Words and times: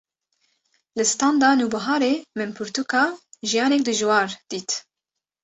li 0.97 1.05
standa 1.11 1.49
Nûbiharê 1.59 2.13
min 2.37 2.49
pirtûka 2.57 3.03
“Jiyanek 3.49 3.81
Dijwar” 3.87 4.29
dît 4.49 4.69